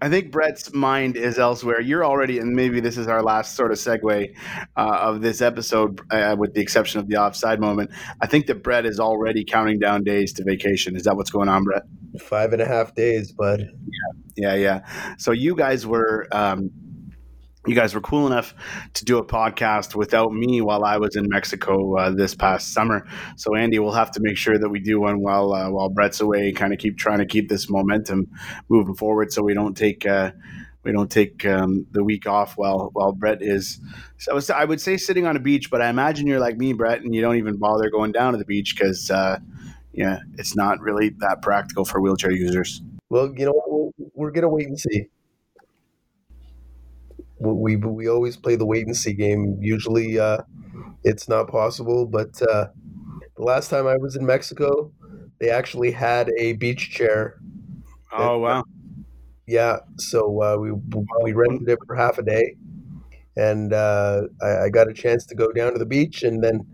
[0.00, 1.80] I think Brett's mind is elsewhere.
[1.80, 4.32] You're already, and maybe this is our last sort of segue
[4.76, 7.90] uh, of this episode, uh, with the exception of the offside moment.
[8.20, 10.94] I think that Brett is already counting down days to vacation.
[10.94, 11.82] Is that what's going on, Brett?
[12.20, 13.68] Five and a half days, bud.
[14.36, 14.54] Yeah, yeah.
[14.54, 15.14] yeah.
[15.18, 16.70] So you guys were um,
[17.68, 18.54] you guys were cool enough
[18.94, 23.06] to do a podcast without me while I was in Mexico uh, this past summer.
[23.36, 26.20] So Andy, we'll have to make sure that we do one while uh, while Brett's
[26.20, 26.52] away.
[26.52, 28.28] Kind of keep trying to keep this momentum
[28.68, 30.06] moving forward, so we don't take.
[30.06, 30.32] Uh,
[30.84, 33.80] we don't take um, the week off while while Brett is.
[34.16, 37.02] So I, would say sitting on a beach, but I imagine you're like me, Brett,
[37.02, 39.38] and you don't even bother going down to the beach because, uh,
[39.92, 42.80] yeah, it's not really that practical for wheelchair users.
[43.10, 45.08] Well, you know we're gonna wait and see.
[47.40, 49.58] We, we always play the wait and see game.
[49.60, 50.38] Usually, uh,
[51.04, 52.06] it's not possible.
[52.06, 52.68] But uh,
[53.36, 54.92] the last time I was in Mexico,
[55.40, 57.38] they actually had a beach chair.
[58.12, 58.64] Oh wow!
[59.46, 60.72] Yeah, so uh, we
[61.22, 62.56] we rented it for half a day,
[63.36, 66.66] and uh, I, I got a chance to go down to the beach and then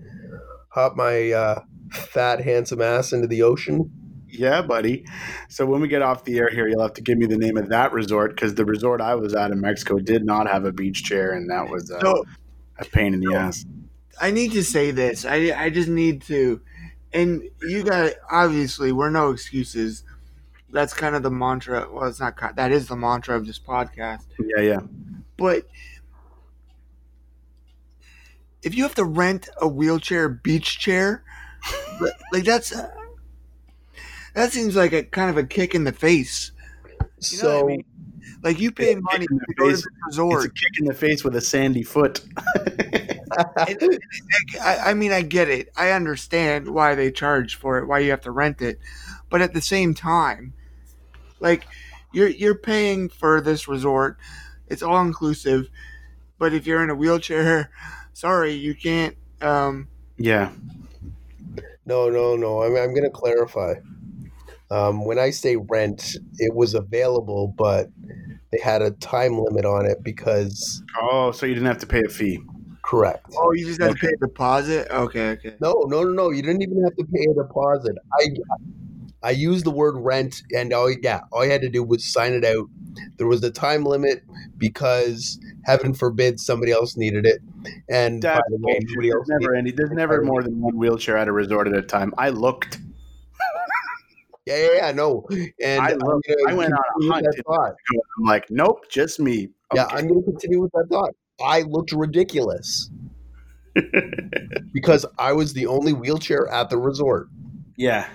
[0.70, 1.61] hop my uh,
[1.92, 3.90] fat, handsome ass into the ocean.
[4.35, 5.07] Yeah, buddy.
[5.49, 7.57] So when we get off the air here, you'll have to give me the name
[7.57, 10.73] of that resort because the resort I was at in Mexico did not have a
[10.73, 12.25] beach chair, and that was uh, So
[12.79, 13.64] a pain in the ass.
[14.20, 15.25] I need to say this.
[15.25, 16.61] I I just need to,
[17.12, 20.05] and you got obviously we're no excuses.
[20.70, 21.88] That's kind of the mantra.
[21.90, 22.37] Well, it's not.
[22.57, 24.27] That is the mantra of this podcast.
[24.40, 24.81] Yeah, yeah.
[25.37, 25.66] But
[28.62, 31.23] if you have to rent a wheelchair beach chair,
[32.33, 32.73] like that's
[34.35, 36.53] that seems like a kind of a kick in the face.
[37.31, 37.85] You know So what I mean?
[38.42, 39.83] Like you pay money in to the go to face.
[39.83, 42.23] this It's a kick in the face with a sandy foot.
[44.62, 45.70] I, I mean, I get it.
[45.77, 48.79] I understand why they charge for it, why you have to rent it,
[49.31, 50.53] but at the same time,
[51.40, 51.66] like
[52.12, 54.18] you're you're paying for this resort.
[54.68, 55.68] It's all inclusive,
[56.38, 57.70] but if you're in a wheelchair,
[58.12, 59.16] sorry, you can't.
[59.40, 60.53] Um, yeah.
[61.87, 62.62] No, no, no.
[62.62, 63.75] I'm, I'm going to clarify.
[64.74, 67.88] Um, when I say rent, it was available, but
[68.50, 72.02] they had a time limit on it because, Oh, so you didn't have to pay
[72.04, 72.40] a fee.
[72.82, 73.26] correct.
[73.38, 74.88] oh, you just have to pay a deposit.
[74.90, 75.54] Okay, okay.
[75.60, 76.30] No, no, no, no.
[76.30, 77.96] You didn't even have to pay a deposit.
[78.18, 78.26] I
[79.22, 82.32] I used the word rent, and all yeah, all you had to do was sign
[82.32, 82.68] it out.
[83.16, 84.24] There was a time limit
[84.58, 87.40] because heaven forbid somebody else needed it,
[87.88, 89.70] and by the way, nobody There's else never any.
[89.70, 92.12] There's never more than one wheelchair at a resort at a time.
[92.18, 92.78] I looked.
[94.46, 95.26] Yeah, yeah, yeah, no.
[95.62, 96.26] And I I'm looked.
[96.28, 97.74] gonna I went on a hunt that thought.
[98.18, 99.48] I'm like, nope, just me.
[99.74, 101.14] Yeah, I'm going to continue with that thought.
[101.42, 102.90] I looked ridiculous.
[104.72, 107.28] because I was the only wheelchair at the resort.
[107.76, 108.09] Yeah.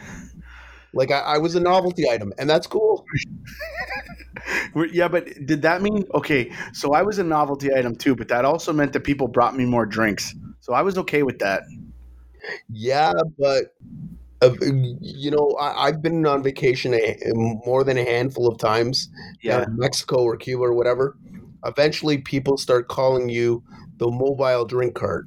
[0.94, 3.06] Like I, I was a novelty item, and that's cool.
[4.92, 6.52] yeah, but did that mean okay?
[6.74, 9.66] So I was a novelty item too, but that also meant that people brought me
[9.66, 10.34] more drinks.
[10.62, 11.64] So I was okay with that.
[12.70, 13.76] Yeah, but
[14.42, 14.52] uh,
[15.02, 19.10] you know, I, have been on vacation a, more than a handful of times.
[19.42, 21.18] Yeah, Mexico or Cuba or whatever.
[21.66, 23.64] Eventually, people start calling you
[23.98, 25.26] the mobile drink cart.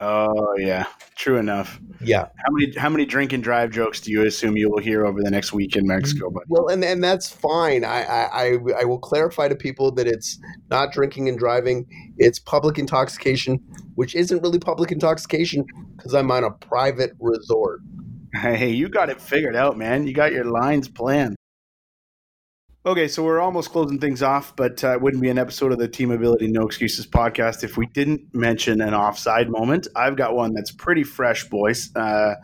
[0.00, 1.80] Oh yeah, true enough.
[2.00, 2.26] Yeah.
[2.36, 5.22] How many how many drink and drive jokes do you assume you will hear over
[5.22, 6.30] the next week in Mexico?
[6.30, 6.46] Buddy?
[6.48, 7.84] Well, and and that's fine.
[7.84, 10.38] I, I I will clarify to people that it's
[10.70, 11.86] not drinking and driving;
[12.18, 13.60] it's public intoxication,
[13.94, 15.64] which isn't really public intoxication
[15.96, 17.80] because I'm on a private resort.
[18.54, 20.06] Hey, you got it figured out, man.
[20.06, 21.34] You got your lines planned.
[22.86, 25.78] Okay, so we're almost closing things off, but uh, it wouldn't be an episode of
[25.78, 29.88] the Team Ability No Excuses podcast if we didn't mention an offside moment.
[29.96, 31.90] I've got one that's pretty fresh, boys.
[31.96, 32.34] Uh,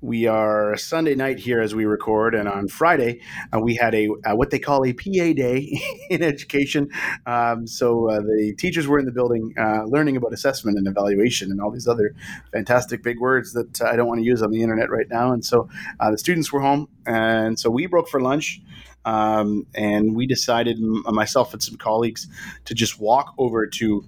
[0.00, 3.20] we are Sunday night here as we record, and on Friday
[3.52, 5.80] uh, we had a uh, what they call a PA day
[6.10, 6.90] in education.
[7.26, 11.50] Um, so uh, the teachers were in the building uh, learning about assessment and evaluation
[11.50, 12.14] and all these other
[12.52, 15.32] fantastic big words that I don't want to use on the internet right now.
[15.32, 18.60] And so the students were home, and so we broke for lunch.
[19.04, 22.26] Um, and we decided, myself and some colleagues,
[22.64, 24.04] to just walk over to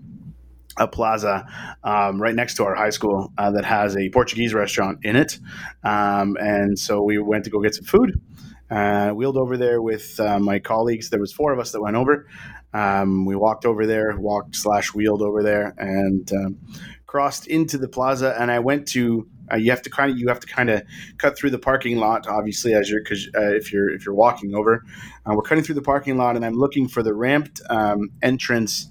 [0.78, 1.46] a plaza
[1.84, 5.38] um, right next to our high school uh, that has a Portuguese restaurant in it.
[5.84, 8.20] Um, and so we went to go get some food.
[8.70, 11.08] Uh, wheeled over there with uh, my colleagues.
[11.08, 12.26] There was four of us that went over.
[12.74, 16.58] Um, we walked over there, walked slash wheeled over there, and um,
[17.06, 18.36] crossed into the plaza.
[18.38, 20.82] And I went to uh, you have to kind of you have to kind of
[21.16, 24.54] cut through the parking lot, obviously, as you're because uh, if you're if you're walking
[24.54, 24.84] over,
[25.24, 28.88] uh, we're cutting through the parking lot, and I'm looking for the ramped um, entrance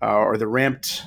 [0.00, 1.04] or the ramped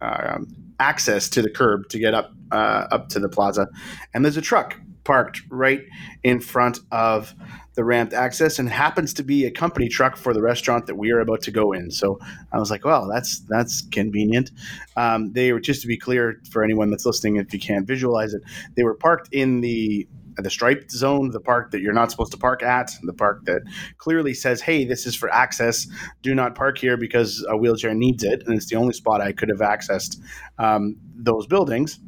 [0.00, 3.68] um, access to the curb to get up uh, up to the plaza,
[4.12, 5.82] and there's a truck parked right
[6.22, 7.34] in front of
[7.74, 11.10] the ramped access and happens to be a company truck for the restaurant that we
[11.10, 11.90] are about to go in.
[11.90, 12.18] So
[12.52, 14.50] I was like, well, that's that's convenient.
[14.96, 18.32] Um, they were just to be clear for anyone that's listening, if you can't visualize
[18.34, 18.42] it,
[18.76, 20.06] they were parked in the
[20.42, 23.62] the striped zone, the park that you're not supposed to park at, the park that
[23.98, 25.86] clearly says, "Hey, this is for access.
[26.22, 29.32] Do not park here because a wheelchair needs it." And it's the only spot I
[29.32, 30.20] could have accessed
[30.58, 31.98] um, those buildings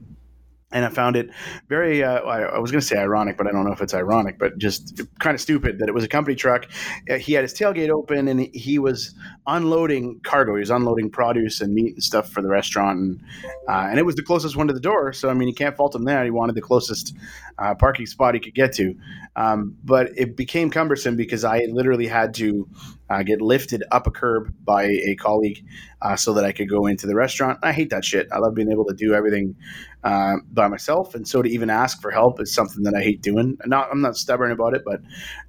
[0.76, 1.30] and I found it
[1.68, 4.38] very, uh, I was going to say ironic, but I don't know if it's ironic,
[4.38, 6.66] but just kind of stupid that it was a company truck.
[7.10, 9.14] Uh, he had his tailgate open and he was
[9.46, 10.54] unloading cargo.
[10.54, 12.98] He was unloading produce and meat and stuff for the restaurant.
[12.98, 13.22] And,
[13.66, 15.14] uh, and it was the closest one to the door.
[15.14, 16.22] So, I mean, you can't fault him there.
[16.24, 17.16] He wanted the closest
[17.58, 18.94] uh, parking spot he could get to.
[19.34, 22.68] Um, but it became cumbersome because I literally had to
[23.08, 25.64] uh, get lifted up a curb by a colleague
[26.02, 27.58] uh, so that I could go into the restaurant.
[27.62, 28.28] I hate that shit.
[28.32, 29.56] I love being able to do everything
[30.04, 33.22] uh, by myself, and so to even ask for help is something that I hate
[33.22, 33.58] doing.
[33.66, 35.00] Not, I'm not stubborn about it, but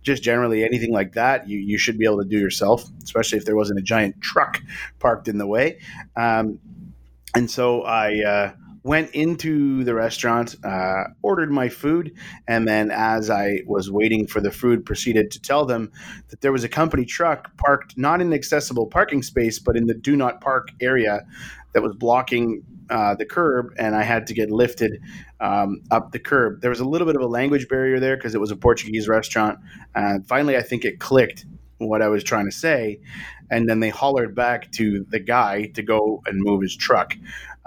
[0.01, 3.45] just generally anything like that, you you should be able to do yourself, especially if
[3.45, 4.61] there wasn't a giant truck
[4.99, 5.79] parked in the way.
[6.15, 6.59] Um,
[7.35, 8.51] and so I uh,
[8.87, 12.13] went into the restaurant, uh, ordered my food,
[12.47, 15.91] and then as I was waiting for the food, proceeded to tell them
[16.29, 19.87] that there was a company truck parked not in an accessible parking space, but in
[19.87, 21.25] the do not park area
[21.73, 25.01] that was blocking uh, the curb, and I had to get lifted
[25.41, 26.61] um, up the curb.
[26.61, 29.09] There was a little bit of a language barrier there because it was a Portuguese
[29.09, 29.59] restaurant.
[29.95, 31.45] And finally, I think it clicked
[31.77, 33.01] what I was trying to say.
[33.49, 37.15] And then they hollered back to the guy to go and move his truck.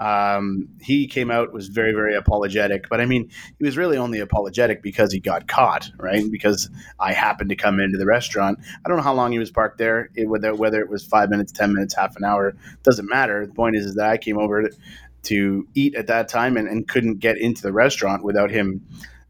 [0.01, 4.19] Um, he came out was very very apologetic, but I mean he was really only
[4.19, 6.23] apologetic because he got caught, right?
[6.31, 8.57] Because I happened to come into the restaurant.
[8.83, 11.29] I don't know how long he was parked there, it, whether whether it was five
[11.29, 13.45] minutes, ten minutes, half an hour, doesn't matter.
[13.45, 14.75] The point is, is that I came over to,
[15.23, 18.81] to eat at that time and, and couldn't get into the restaurant without him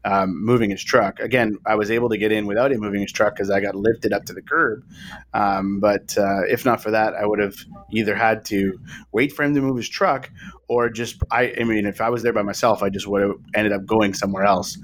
[0.04, 1.20] um, moving his truck.
[1.20, 3.74] Again, I was able to get in without him moving his truck because I got
[3.74, 4.84] lifted up to the curb.
[5.32, 7.56] Um, but uh, if not for that, I would have
[7.92, 8.78] either had to
[9.12, 10.30] wait for him to move his truck
[10.68, 13.32] or just, I, I mean, if I was there by myself, I just would have
[13.54, 14.78] ended up going somewhere else.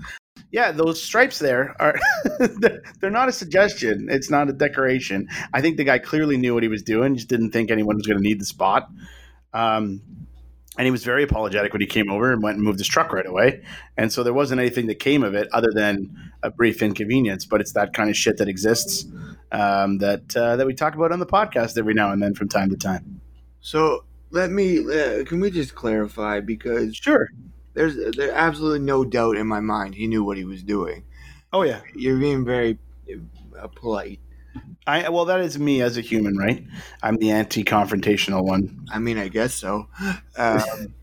[0.51, 1.99] Yeah, those stripes there are,
[3.01, 4.09] they're not a suggestion.
[4.11, 5.29] It's not a decoration.
[5.53, 8.07] I think the guy clearly knew what he was doing, just didn't think anyone was
[8.07, 8.89] going to need the spot.
[9.53, 10.01] Um,
[10.79, 13.12] and he was very apologetic when he came over and went and moved his truck
[13.12, 13.62] right away.
[13.97, 17.45] And so there wasn't anything that came of it other than a brief inconvenience.
[17.45, 19.05] But it's that kind of shit that exists
[19.51, 22.49] um, that uh, that we talk about on the podcast every now and then from
[22.49, 23.20] time to time.
[23.61, 27.29] So let me uh, can we just clarify because sure,
[27.74, 31.05] there's there's absolutely no doubt in my mind he knew what he was doing.
[31.53, 32.79] Oh yeah, you're being very
[33.59, 34.20] uh, polite.
[34.87, 36.65] I well, that is me as a human, right?
[37.03, 38.87] I'm the anti-confrontational one.
[38.91, 39.89] I mean, I guess so.
[40.37, 40.95] Um,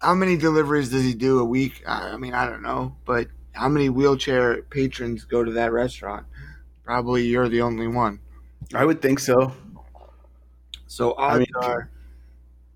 [0.00, 1.82] how many deliveries does he do a week?
[1.86, 6.26] I mean, I don't know, but how many wheelchair patrons go to that restaurant?
[6.84, 8.20] Probably you're the only one.
[8.74, 9.52] I would think so.
[10.86, 11.90] So odds I mean, are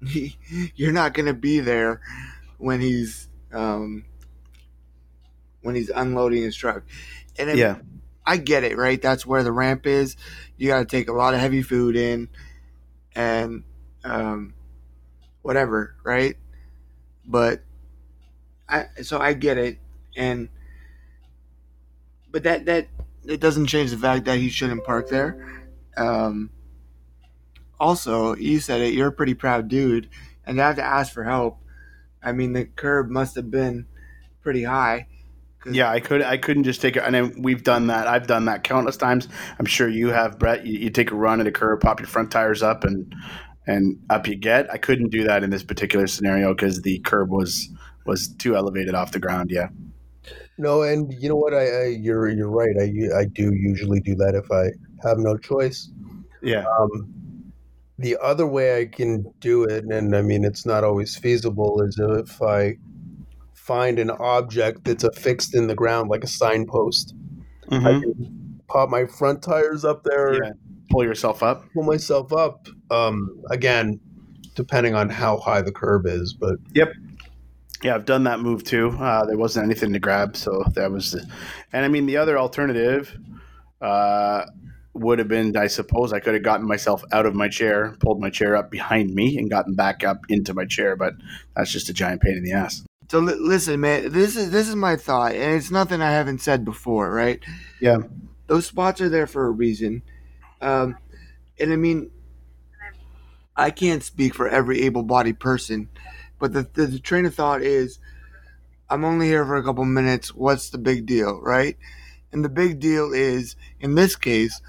[0.77, 2.01] you're not going to be there
[2.59, 4.05] when he's um,
[5.65, 6.85] when he's unloading his truck.
[7.39, 7.79] And if, yeah,
[8.25, 9.01] I get it, right?
[9.01, 10.17] That's where the ramp is.
[10.57, 12.29] You got to take a lot of heavy food in,
[13.17, 13.65] and
[14.05, 14.55] um,
[15.43, 16.37] whatever, right?
[17.27, 17.63] But
[18.69, 19.79] I so I get it,
[20.17, 20.49] and
[22.31, 22.89] but that that
[23.25, 25.65] it doesn't change the fact that he shouldn't park there.
[25.97, 26.51] Um,
[27.81, 28.95] also, you said it.
[28.95, 30.09] You're a pretty proud dude,
[30.47, 31.59] and to have to ask for help.
[32.23, 33.87] I mean, the curb must have been
[34.41, 35.09] pretty high.
[35.67, 36.23] Yeah, I could.
[36.23, 37.03] I couldn't just take it.
[37.05, 38.07] And then we've done that.
[38.07, 39.29] I've done that countless times.
[39.59, 40.67] I'm sure you have, Brett.
[40.67, 43.15] You, you take a run at a curb, pop your front tires up, and
[43.67, 44.71] and up you get.
[44.71, 47.69] I couldn't do that in this particular scenario because the curb was
[48.07, 49.51] was too elevated off the ground.
[49.51, 49.69] Yeah.
[50.59, 51.55] No, and you know what?
[51.55, 52.77] I, I you're you're right.
[52.79, 54.71] I I do usually do that if I
[55.07, 55.91] have no choice.
[56.43, 56.65] Yeah.
[56.79, 57.53] Um,
[57.99, 61.99] the other way I can do it, and I mean it's not always feasible, is
[61.99, 62.77] if I
[63.67, 67.15] find an object that's affixed in the ground, like a signpost.
[67.71, 67.87] Mm-hmm.
[67.87, 70.35] I can pop my front tires up there.
[70.35, 70.53] Yeah.
[70.91, 71.65] Pull yourself up.
[71.73, 72.69] Pull myself up.
[72.91, 74.01] Um, again,
[74.55, 76.93] depending on how high the curb is, but yep.
[77.83, 78.91] Yeah, I've done that move too.
[78.99, 81.27] Uh, there wasn't anything to grab, so that was, the,
[81.73, 83.15] and I mean the other alternative
[83.81, 84.45] uh,
[84.95, 88.21] would have been, I suppose, I could have gotten myself out of my chair, pulled
[88.21, 90.97] my chair up behind me, and gotten back up into my chair.
[90.97, 91.15] But
[91.57, 92.85] that's just a giant pain in the ass.
[93.09, 96.41] So li- listen, man, this is this is my thought, and it's nothing I haven't
[96.41, 97.43] said before, right?
[97.81, 97.99] Yeah,
[98.47, 100.03] those spots are there for a reason,
[100.61, 100.97] um,
[101.61, 102.11] and I mean,
[103.57, 105.89] I can't speak for every able-bodied person,
[106.39, 107.99] but the, the, the train of thought is,
[108.89, 110.35] I'm only here for a couple minutes.
[110.35, 111.77] What's the big deal, right?
[112.33, 114.61] And the big deal is, in this case,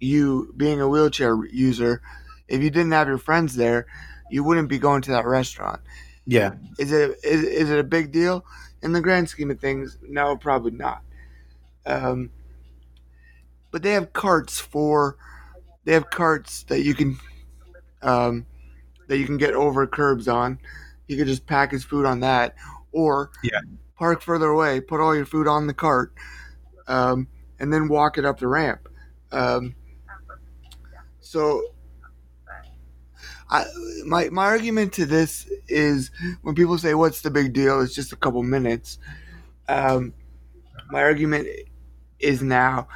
[0.00, 2.00] you being a wheelchair user,
[2.48, 3.86] if you didn't have your friends there,
[4.30, 5.80] you wouldn't be going to that restaurant.
[6.26, 6.54] Yeah.
[6.78, 8.44] Is it is, is it a big deal
[8.82, 9.98] in the grand scheme of things?
[10.02, 11.02] No, probably not.
[11.86, 12.30] Um,
[13.70, 15.16] but they have carts for
[15.84, 17.18] they have carts that you can
[18.02, 18.46] um,
[19.08, 20.58] that you can get over curbs on.
[21.08, 22.54] You could just pack his food on that,
[22.92, 23.60] or yeah.
[23.96, 26.14] park further away, put all your food on the cart,
[26.86, 28.88] um, and then walk it up the ramp.
[29.32, 29.74] Um,
[31.20, 31.73] so,
[33.54, 33.64] I,
[34.04, 36.10] my my argument to this is
[36.42, 38.98] when people say, "What's the big deal?" It's just a couple minutes.
[39.68, 40.12] Um,
[40.90, 41.48] my argument
[42.18, 42.88] is now,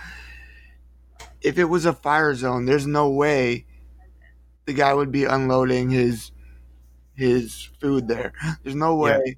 [1.40, 3.66] if it was a fire zone, there's no way
[4.66, 6.32] the guy would be unloading his
[7.14, 8.32] his food there.
[8.64, 9.36] There's no way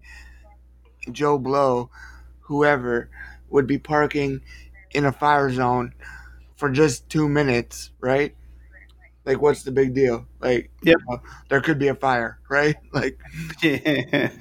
[1.07, 1.13] yeah.
[1.13, 1.91] Joe Blow,
[2.41, 3.11] whoever,
[3.51, 4.41] would be parking
[4.93, 5.95] in a fire zone
[6.57, 8.35] for just two minutes, right?
[9.25, 10.27] Like, what's the big deal?
[10.41, 12.77] Like, yeah, you know, there could be a fire, right?
[12.93, 13.19] Like,
[13.63, 14.31] yeah.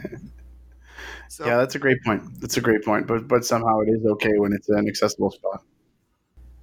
[1.32, 2.23] So, yeah, that's a great point.
[2.41, 3.05] That's a great point.
[3.05, 5.63] But but somehow it is okay when it's an accessible spot.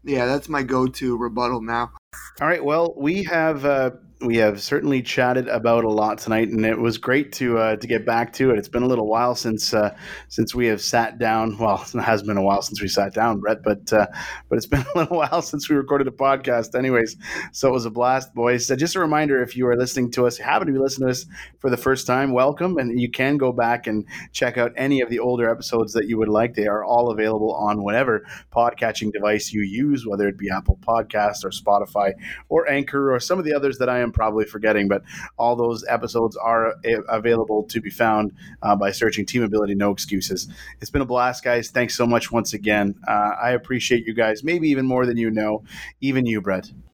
[0.02, 1.92] Yeah, that's my go-to rebuttal now.
[2.40, 2.62] All right.
[2.62, 6.96] Well, we have uh, we have certainly chatted about a lot tonight, and it was
[6.96, 8.58] great to uh, to get back to it.
[8.58, 9.94] It's been a little while since uh,
[10.28, 11.58] since we have sat down.
[11.58, 14.06] Well, it has been a while since we sat down, Brett, but uh,
[14.48, 17.16] but it's been a little while since we recorded a podcast, anyways.
[17.52, 18.70] So it was a blast, boys.
[18.70, 21.12] Uh, just a reminder: if you are listening to us, happen to be listening to
[21.12, 21.26] us
[21.58, 25.10] for the first time, welcome, and you can go back and check out any of
[25.10, 26.54] the older episodes that you would like.
[26.54, 31.44] They are all available on whatever podcatching device you use, whether it be Apple Podcasts
[31.44, 32.12] or Spotify
[32.48, 35.02] or Anchor or some of the others that I am probably forgetting, but
[35.38, 36.74] all those episodes are
[37.08, 38.32] available to be found
[38.62, 40.48] uh, by searching Team Ability No Excuses.
[40.80, 41.70] It's been a blast, guys.
[41.70, 42.94] Thanks so much once again.
[43.06, 45.64] Uh, I appreciate you guys, maybe even more than you know,
[46.00, 46.70] even you, Brett.